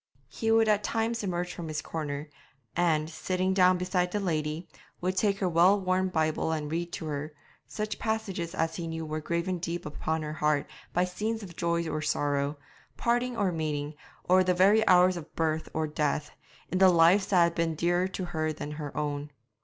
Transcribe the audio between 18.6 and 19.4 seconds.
her own.